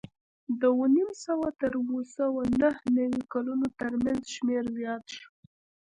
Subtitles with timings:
[0.59, 5.27] د اوه نیم سوه تر اوه سوه نهه نوې کلونو ترمنځ شمېر زیات شو